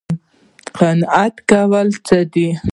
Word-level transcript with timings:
قناعت 0.77 1.35
کول 1.49 1.87
څه 2.07 2.17
دي؟ 2.33 2.47